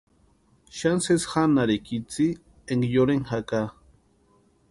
[0.77, 2.27] Xani sesi janharika itsï
[2.71, 3.61] énka yorheni jaka.